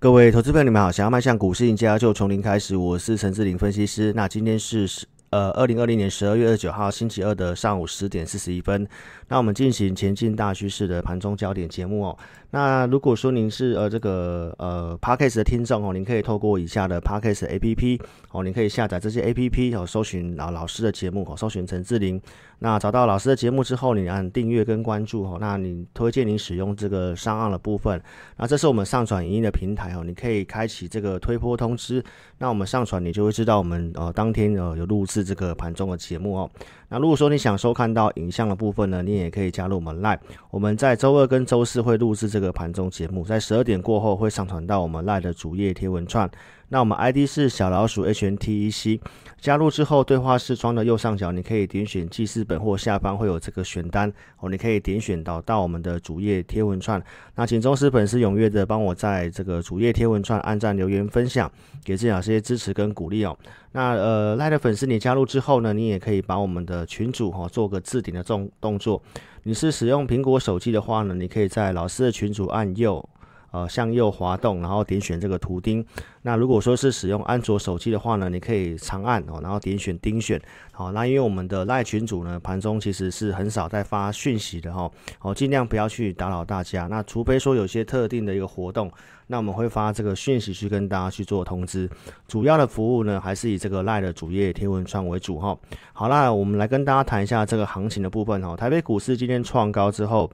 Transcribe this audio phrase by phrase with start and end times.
[0.00, 0.92] 各位投资朋友，你们好！
[0.92, 2.76] 想要迈向股市赢家，就从零开始。
[2.76, 4.12] 我是陈志玲分析师。
[4.12, 8.86] 那今天是十呃二零二零年十二月二十九号星期二的上午十点四十一分。
[9.26, 12.18] 那我们进行前进大趋势的盘中焦点节目哦。
[12.50, 18.00] 那如果说您是呃这个呃 Parkes 的听众哦，您可以透过以下的 Parkes A P P
[18.32, 22.20] 哦，您可以下载这些 A P P 哦，搜寻老老师的节目哦，搜寻陈志玲。
[22.60, 25.38] 那找到老师的节目之后，你按订阅跟关注哦。
[25.40, 28.02] 那你推荐您使用这个上岸的部分。
[28.36, 32.02] 那这是我们上传影音的平台哦，你可以开启这个推播通知。
[32.38, 36.50] 那我们上传，你就会知道我们呃当天呃有录制这个盘中的节目哦。
[36.88, 40.18] 那如果说你想收看到影像的部分呢，你也可以加入我们 Live。
[40.50, 46.30] 我们在周二跟周四会录制这这个盘中节目，在十二点过后会上传到我们赖的主页贴文串。
[46.70, 49.00] 那我们 ID 是小老鼠 H N T E C，
[49.40, 57.02] 加入之后对话视窗的右上角，你可以点选记事本或下方会有这个选单哦，你可以点选到到我们的主页贴文串。
[57.36, 61.50] 那请忠实粉丝踊跃的帮我在这个主页贴文串按赞、留言、分享，
[61.82, 63.34] 给自己老师些支持跟鼓励哦。
[63.72, 69.02] 那呃赖的粉丝你加入之后呢，你也可以把我们的群主哈做个置顶的动动作。
[69.44, 73.08] 你是使用苹果手机的话呢，你可以在老师的群主按右。
[73.50, 75.84] 呃，向右滑动，然后点选这个图钉。
[76.22, 80.38] 那如果说是使用安卓手机的话呢，你可以长按哦，然后点选钉选。
[80.70, 84.90] 好，那因为我们的赖群主呢，盘中其实是很少在发讯息的哈。
[85.18, 86.86] 好，尽量不要去打扰大家。
[86.88, 88.92] 那除非说有些特定的一个活动，
[89.28, 91.88] 那我们会发这个讯息去跟大家去做通知。
[92.26, 95.58] 主要的服务呢，还是以这个赖的主页贴文串为主哈。
[95.94, 98.54] 好，那我们来跟大家谈一下这个行情的部分哈。
[98.54, 100.30] 台北股市今天创高之后。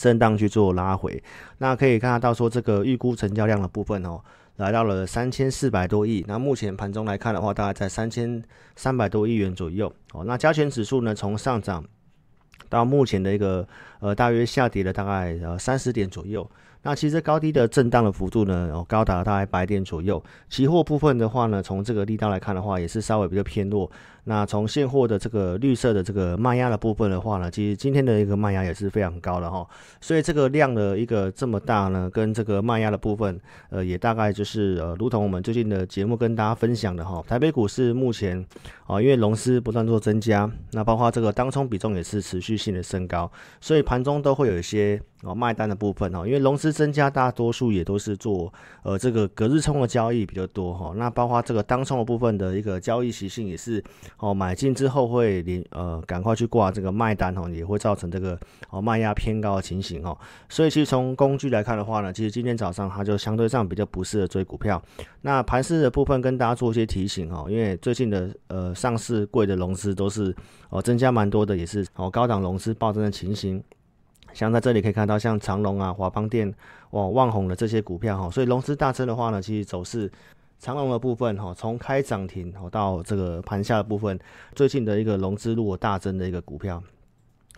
[0.00, 1.22] 震荡去做拉回，
[1.58, 4.18] 那可以看得到说这个预估成交量的部分哦，
[4.56, 6.24] 来到了三千四百多亿。
[6.26, 8.42] 那目前盘中来看的话，大概在三千
[8.74, 10.24] 三百多亿元左右哦。
[10.24, 11.84] 那加权指数呢，从上涨
[12.70, 16.50] 到目前的一个呃，大约下跌了大概呃三十点左右。
[16.82, 20.22] 那其实高低的震荡的幅度呢，哦，高达大概百点左右。
[20.48, 23.90] 期货部分的话呢，从这个力道来看的话，也是稍微比较偏弱。
[24.24, 29.66] 那从现货的这个绿色的这个卖压的部分的话呢，其实今天的一个卖压也是非常高的哈。
[30.00, 33.38] 所以这个量的一个这么大呢，跟这个卖压的部分，
[33.70, 38.44] 呃，也大概就是呃，如同我们最近的节目跟大家分享的哈，台北股市目前
[38.86, 45.00] 啊，因为龙资不断做增加，那包括这个当冲比重也是持续性的升高，所以盘中都会有一些。
[45.22, 50.92] 哦，卖单的部分哦，因为融资增加，大多数也都是做呃这个隔日冲的交易比较多哈。
[50.96, 53.82] 那包括这个当冲的部分的一个交易习性也是
[54.18, 58.38] 哦，买进之后会连呃赶快去挂这个卖单哦，也会造成这个
[58.70, 60.16] 哦卖压偏高的情形哦。
[60.48, 64.82] 所以其实从工具来看的话呢，其实今天早上它就相对上比较不适合追股票。
[65.22, 70.34] 那盘市的部分跟大家做一些提醒哦，因为最近的呃上市贵的融资都是
[70.70, 73.62] 哦增加蛮多的，也是哦高档融资暴增的情形。
[74.32, 76.52] 像在这里可以看到，像长隆啊、华邦电、
[76.90, 80.10] 哇、旺宏的这些股票哈，所以融资大增的话呢，其实走势
[80.58, 84.18] 长隆的部分哈，从开涨停哦到这个盘下的部分，
[84.54, 86.82] 最近的一个融资如果大增的一个股票，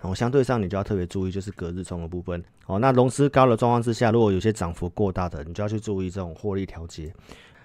[0.02, 2.78] 哦，相对上你就要特别注意，就是隔日冲的部分哦。
[2.78, 7.12] 那融资高的状况之下，如果有些涨幅过大的，你就要去注意这种获利调节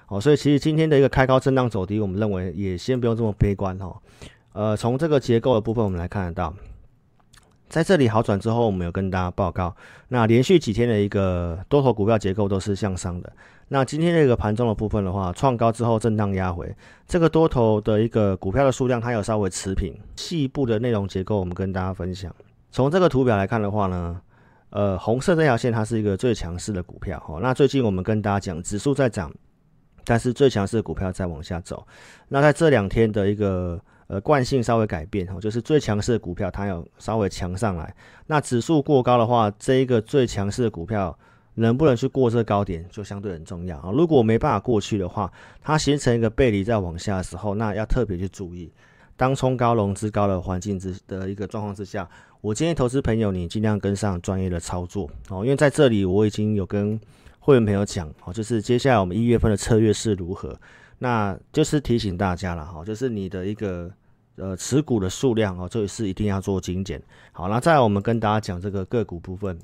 [0.07, 0.19] 哦。
[0.19, 3.95] 所以其实今天的一个开高震荡走低，我们认为也先不用这么悲观哈。
[4.53, 6.53] 呃，从这个结构的部分，我们来看得到。
[7.69, 9.75] 在这里好转之后，我们有跟大家报告，
[10.07, 13.31] 那连续几天的一个多头股票结构都是向上的。
[13.67, 16.73] 那今天这个盘中的部分的话，创高之后震荡压回，
[17.05, 19.93] 这个多头的一个股票的数量它有稍微持平。
[20.15, 22.33] 细部的内容结构，我们跟大家分享。
[22.71, 24.21] 从这个图表来看的话呢，
[24.69, 27.39] 呃，红色这条线它是一个最强势的股票哈。
[27.41, 29.29] 那最近我们跟大家讲，指数在涨，
[30.05, 31.85] 但是最强势的股票在往下走。
[32.29, 33.77] 那在这两天的一个。
[34.07, 37.93] 呃，惯性稍微改变哈，就是最强势的股票它有稍微强上来。
[38.27, 41.17] 那指数过高的话，这一个最强势的股票
[41.55, 43.91] 能不能去过这个高点，就相对很重要啊。
[43.91, 45.29] 如果没办法过去的话，
[45.61, 48.71] 它形成一个背离在往下的时候，那要特别去注意。
[49.17, 52.07] 当冲高、融资高的环境之的一个状况之下，
[52.39, 56.97] 我建议投资朋友你尽量跟上专业的操作哦，因为在这里我已经有跟
[57.39, 60.57] 会员朋友讲哦，就是接下来我们一月份的策略是如何。
[60.99, 63.87] 那就是提醒大家了哈，就是你的一个
[64.37, 66.99] 呃持股的数量哦，这也是一定要做精简。
[67.31, 69.59] 好，那再我们跟大家讲这个个股部分，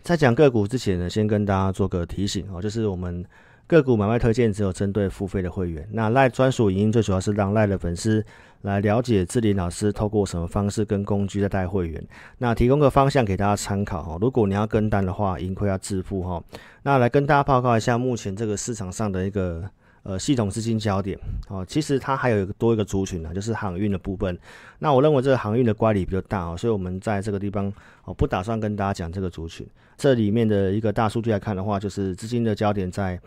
[0.00, 3.22] 在讲个股之前呢，先跟大家做个提醒哦，就是我们
[3.66, 5.86] 个股买卖推荐只有针对付费的会员。
[5.92, 8.24] 那赖专属影音最主要是让赖的粉丝
[8.62, 12.02] 来了解志林老师透过什么方式跟工具在带会员，
[12.38, 14.16] 那提供个方向给大家参考哈。
[14.22, 16.42] 如果你要跟单的话，盈亏要自负哈。
[16.84, 19.68] 那来跟大家报告一下目前这个市场上的一个。
[20.08, 21.18] 呃系统资金焦点
[21.48, 24.36] 哦，其实它还有一个多一个族群呢，就是航运的部分。
[24.78, 27.70] 那我认为这个航运的乖离比较大哦，所以我们在这个地方
[28.06, 29.66] 哦不打算跟大家讲这个族群。
[29.98, 33.20] 这里面的一个大数据来看的话，就是资金的焦点在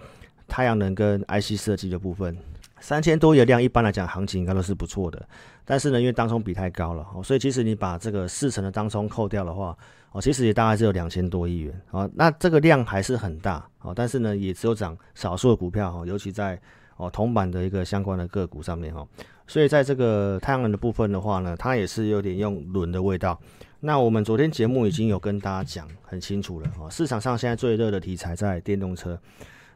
[0.48, 2.36] 太阳能跟 IC 设计的部分。
[2.82, 5.26] 三千多亿的量，一般来讲行情应该都是不错的。
[5.64, 9.78] 但是呢，因为当冲比太高了，所以其实你把这个四成的当冲扣掉的话，
[10.12, 11.82] 哦，其实也大概只有两千多亿元。
[11.92, 13.66] 啊，那这个量还是很大。
[13.82, 15.92] 哦，但是呢，也只有涨少数的股票。
[15.92, 16.60] 哈，尤其在
[16.98, 18.94] 哦铜板的一个相关的个股上面。
[18.94, 19.08] 哈，
[19.48, 23.40] 所以在这个太阳能的部分的话呢，它也是有点用轮的味道。
[23.80, 26.70] 那我们昨天节目已经有跟大家讲很清楚了。
[26.80, 29.18] 哦，市场上现在最热的题材在电动车。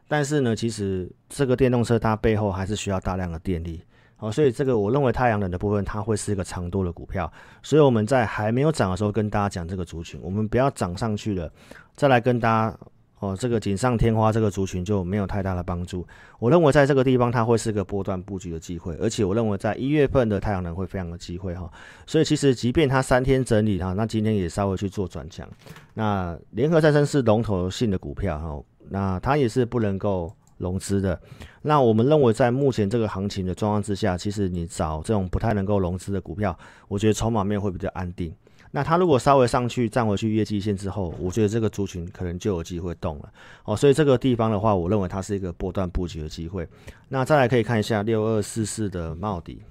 [0.08, 3.82] 但是呢，其实这个电动车它背后还是需要大量的电力，
[4.16, 7.30] 好，所以这个我认为太阳能的部分它会是一个长多的股票，
[7.62, 11.50] 所以我们在还没有涨的时候跟大家讲这个族群，我们不要涨上去了
[11.94, 12.78] 再来跟大家
[13.18, 16.06] 哦，这个锦上添花这个族群就没有太大的帮助。
[16.38, 21.68] 我认为在这个地方它会是个波段布局的机会，而且我认为在一月份的太阳能会非常的机会哈，
[22.06, 25.48] 所以其实即便它三天整理哈，那今天也稍微去做转强。
[25.94, 28.62] 那联合再生是龙头性的股票哈。
[28.88, 31.20] 那它也是不能够融资的。
[31.62, 36.56] 那我们认为，在目前这个行情的状况之下，其实你找这种不太能够融资的股票，
[36.88, 38.32] 我觉得筹码面会比较安定。
[38.72, 43.32] 那它如果稍微上去站回去月季线之后，我觉得这个族群可能就有机会动了。
[43.64, 46.68] 哦，所以这个地方的话，我认为它是一个波段布局的机会。
[47.08, 49.62] 那再来可以看一下六二四四的帽底，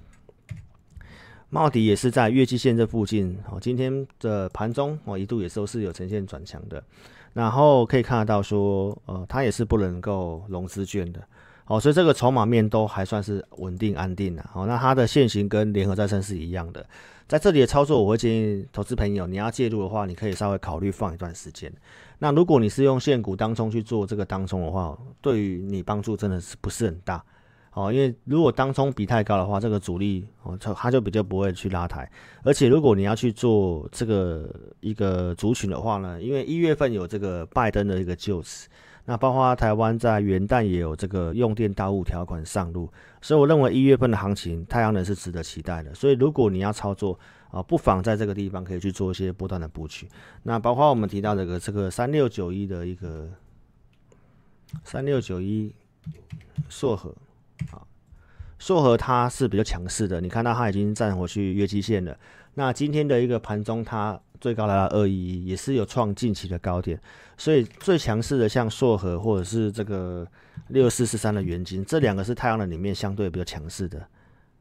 [1.50, 3.38] 帽底也是在月季线这附近。
[3.48, 6.82] 哦，今天的盘中哦一度也都是有呈现转强的。
[7.36, 11.20] 然后可以看得到说，呃，它也是不能够融资券的，
[11.66, 16.86] 哦，所以这个筹码面都还算是稳定安定的，哦，那它的现形跟联合再生是一样的，
[17.28, 21.70] 在这里的操作，我会建议投资朋友，你要介入的话，你可以稍微考虑放一段时间。
[22.20, 27.22] 那如果你是用现股当中去做这个当中的话，对于你帮助真的是不是很大。
[27.76, 32.10] 哦，因为如果当冲比太高的话，这个主力哦，它它就比较不会去拉抬。
[32.42, 34.48] 而且如果你要去做这个
[34.80, 38.66] 一个族群的话呢，因为一月份有这个拜登的一个就职，
[39.04, 42.90] 那包括台湾在元旦也有这个用电大物条款上路，
[43.20, 45.94] 所以我认为一月份的行情太阳能是值得期待的。
[45.94, 47.18] 所以如果你要操作
[47.50, 50.08] 啊，不妨在这个地方可以去做一些波段的布局。
[50.44, 53.28] 那包括我们提到这个这个三六九一的一个
[54.82, 55.70] 三六九一
[56.70, 57.14] 硕和。
[58.58, 62.16] 硕和它是比较强势的，你看到它已经站回去月季线了。
[62.54, 66.98] 那今天的一个盘中，它最高来到二一一，也是有创近期的高点。
[67.36, 70.26] 所以最强势的像硕和或者是这个
[70.68, 74.02] 六四四三的元金，这两个是太阳能里面相对比较强势的。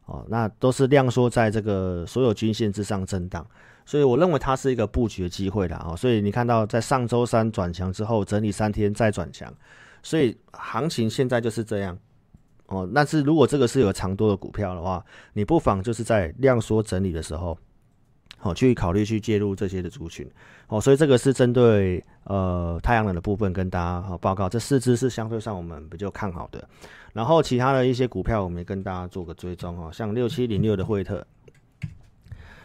[0.07, 3.47] 哦，那都是量缩在这个所有均线之上震荡，
[3.85, 5.95] 所以我认为它是一个布局的机会的啊。
[5.95, 9.51] 所以你看到在上周三转强之后整理三天再转强，
[10.03, 11.97] 所以行情现在就是这样。
[12.67, 17.55] 哦，但是如果这个是有长多的股票的话，你不妨就是在量缩整理的时候，
[18.39, 20.27] 好去考虑去介入这些的族群。
[20.67, 26.67] 哦，所以这个是针对呃太阳能的部分跟大家好报告，这四只是相对上我们比较看好的。
[27.13, 31.23] 然后其他的一些股票，我们也跟大家做个追踪哦，像六七零六的惠特，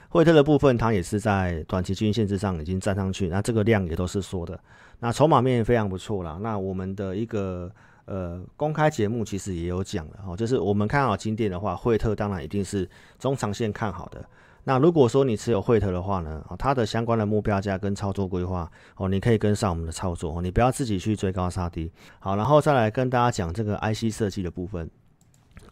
[0.08, 4.58] 惠特的部分它也是在短期均线之上已经站上去，那这个量也都是缩的，
[4.98, 6.38] 那筹码面非常不错啦。
[6.40, 7.70] 那我们的一个。
[8.10, 12.90] 呃，公开节目其实也有讲了哦，就是我们看好金店的话，惠特当然一定是
[13.20, 14.20] 中长线看好的。
[14.64, 21.88] 那如果说你持有惠特的话呢，它的相关的目标价跟操作规划哦，你可以跟上我们的操作，你不要自己去追高杀低。
[22.18, 24.90] 好，然后再来跟大家讲这个 IC 设计的部分。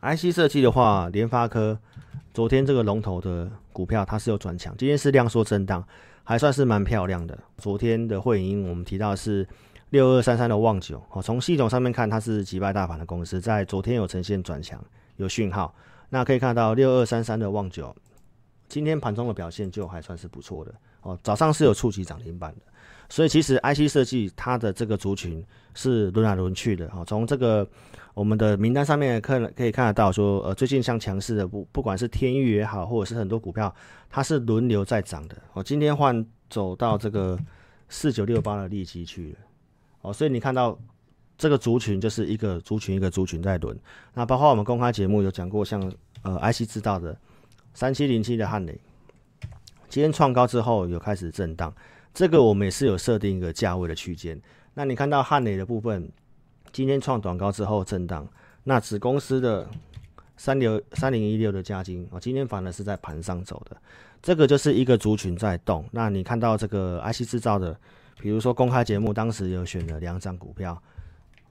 [0.00, 1.76] IC 设计的话，联发科
[2.32, 5.84] 昨天这个龙头的股票它是有转强，今天是量缩震荡，
[6.22, 7.36] 还算是蛮漂亮的。
[7.56, 9.44] 昨天的会议我们提到是。
[9.90, 14.82] 六二三三的旺九，哦，从系统上面看，它是击败大盘的公司，在昨天有呈现转强，
[15.16, 15.74] 有讯号。
[16.10, 17.94] 那可以看到六二三三的旺九，
[18.68, 21.18] 今天盘中的表现就还算是不错的哦。
[21.22, 22.62] 早上是有触及涨停板的，
[23.08, 27.04] 所以其实 IC 设计它的这个族群是轮来轮去的哦。
[27.06, 27.66] 从这个
[28.14, 33.74] 我们的名单上面看可以看得到，说呃最近像强势的不不管是天域也好，或者是很多股票，
[34.10, 35.62] 它是轮流在涨的哦。
[35.62, 37.38] 今天换走到这个
[37.88, 39.38] 四九六八的利基去了。
[40.02, 40.78] 哦，所以你看到
[41.36, 43.76] 这个族群就是一个族群一个族群在轮，
[44.14, 45.80] 那包括我们公开节目有讲过，像
[46.22, 47.16] 呃 IC 制造的
[47.74, 48.78] 三七零七的汉雷，
[49.88, 51.72] 今天创高之后有开始震荡，
[52.14, 54.40] 这个我们也是有设定一个价位的区间。
[54.74, 56.10] 那你看到汉雷的部分，
[56.72, 58.26] 今天创短高之后震荡，
[58.64, 59.68] 那子公司的
[60.36, 63.76] 三六三零一六的加金啊，今天反而是在盘上走的，
[64.22, 65.84] 这个就是一个族群在动。
[65.92, 67.78] 那你看到这个 IC 制造的。
[68.20, 70.80] 比如说公开节目，当时有选了两张股票，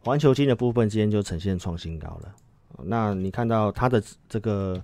[0.01, 2.35] 环球金的部分今天就呈现创新高了。
[2.83, 4.81] 那你看到它的这个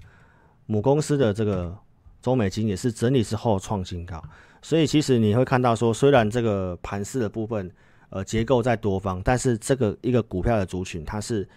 [0.65, 1.75] 母公司的这个
[2.21, 4.23] 中美金也是整理之后创新高，
[4.61, 7.69] 所以其实你会看到说，虽然这个盘势的部分
[8.09, 11.47] 呃结构在多方，但是这个一个股票的族群它是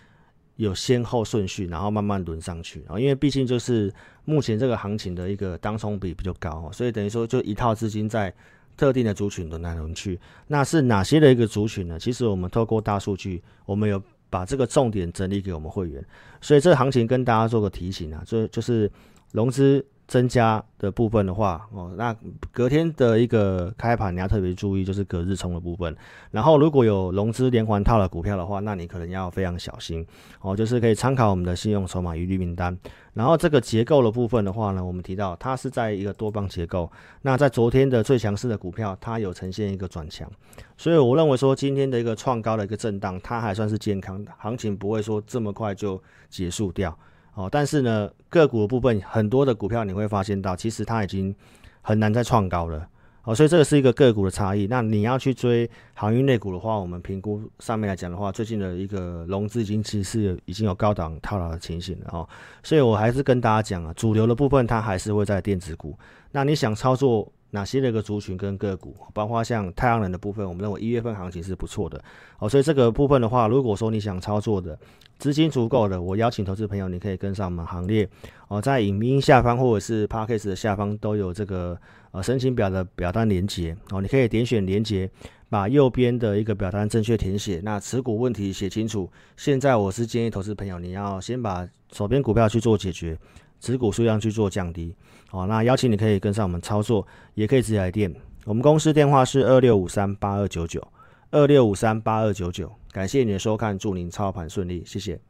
[0.56, 3.92] 有先后顺序，然后慢慢轮上去啊，因为毕竟就是
[4.24, 8.34] 目前这个行情的一个当冲比比较高，所以等于说就一套资金在。
[8.76, 11.98] 特定的族群的来轮去，那是哪些的一个族群呢？
[11.98, 16.04] 其实我们透过大数据，我们有把这个重点整理给我们会员，
[16.40, 18.90] 所以这个行情跟大家做个提醒啊，就就是
[19.32, 19.84] 融资。
[20.06, 22.14] 增加的部分的话，哦，那
[22.52, 25.96] 隔天的一个开盘你要特别注意，就是隔日冲的部分。
[26.30, 30.06] 然后如果有融资连环套的股票的话，那你可能要非常小心
[30.40, 32.76] 哦，就是可以参考我们的信用筹码余率名单。
[33.14, 36.88] 然后这个结构的部分的话呢，我们提到它是在一个多方结构。
[37.22, 40.30] 那在昨天的最强势的股票，它有呈现一个转强，
[40.76, 46.96] 所以我认为说今天的一个创高的一个震荡，它还算是健康的，行情不会说这么快就结束掉。
[47.36, 51.34] 哦，但是呢，个股的部分很多的股票你会发现到，其实它已经
[51.82, 52.88] 很难再创高了。
[53.24, 54.66] 哦，所以这个是一个个股的差异。
[54.68, 62.26] 那你要去追航运类股的话，我们评估上面来讲的话，最近的一个融资已经其实是已经有高档套牢的情形了哦。
[62.62, 65.94] 所以我还是跟大家讲啊，主流的部分它还是会在电子股。
[66.32, 67.30] 那你想操作？
[67.50, 72.02] 哪些的一个族群跟个股，包括像太阳能的部分，我们认为一月份行情是不错的
[72.38, 72.48] 哦。
[72.48, 74.78] 所以这个部分的话，如果说你想操作的
[75.18, 78.08] 资金足够的，我邀请投资朋友，你可以跟上我们行列
[78.48, 78.60] 哦。
[78.60, 81.78] 在影音下方或者是 p a c k a g e 的下方都有这个
[82.10, 85.08] 呃申请表的表单连接哦，你可以点选连接，
[85.48, 89.10] 把右边的一个表单正确填写，那持股问题写清楚。
[89.36, 93.16] 现在我是建议投资朋友，你要先把手边股票去做解决。
[93.60, 94.94] 持股数量去做降低，
[95.28, 98.14] 好，那邀请你可以跟上我们操作，也可以直接来电。
[98.44, 100.86] 我们公司电话是二六五三八二九九
[101.30, 102.70] 二六五三八二九九。
[102.92, 105.20] 感谢你的收看，祝您操盘顺利，谢谢。